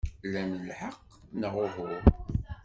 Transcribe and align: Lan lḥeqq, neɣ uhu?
Lan 0.31 0.51
lḥeqq, 0.69 1.01
neɣ 1.39 1.53
uhu? 1.65 1.87